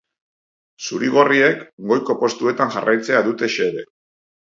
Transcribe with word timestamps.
Zuri-gorriek 0.85 1.63
goiko 1.93 2.17
postuetan 2.25 2.77
jarraitzea 2.79 3.25
dute 3.33 3.55
xede. 3.61 3.91